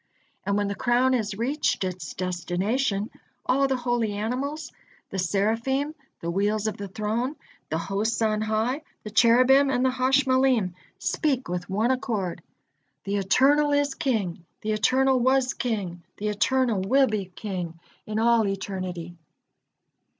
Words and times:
And 0.47 0.57
when 0.57 0.67
the 0.67 0.73
crown 0.73 1.13
has 1.13 1.35
reached 1.37 1.83
its 1.83 2.15
destination, 2.15 3.11
all 3.45 3.67
the 3.67 3.75
holy 3.77 4.13
animals, 4.13 4.71
the 5.11 5.19
Seraphim, 5.19 5.93
the 6.21 6.31
wheels 6.31 6.65
of 6.65 6.75
the 6.77 6.87
Throne, 6.87 7.35
and 7.35 7.35
the 7.69 7.77
hosts 7.77 8.19
on 8.23 8.41
high, 8.41 8.81
the 9.03 9.11
Cherubim 9.11 9.69
and 9.69 9.85
the 9.85 9.91
Hashmalim 9.91 10.73
speak 10.97 11.47
with 11.47 11.69
one 11.69 11.91
accord: 11.91 12.41
"The 13.03 13.17
Eternal 13.17 13.73
is 13.73 13.93
King, 13.93 14.43
the 14.61 14.71
Eternal 14.71 15.19
was 15.19 15.53
King, 15.53 16.01
the 16.17 16.29
Eternal 16.29 16.81
will 16.81 17.05
be 17.05 17.25
King 17.25 17.79
in 18.07 18.17
all 18.17 18.47
eternity." 18.47 19.15